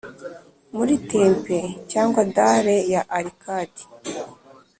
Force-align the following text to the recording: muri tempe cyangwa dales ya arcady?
muri 0.75 0.95
tempe 1.11 1.57
cyangwa 1.91 2.21
dales 2.35 2.83
ya 2.93 3.01
arcady? 3.17 3.83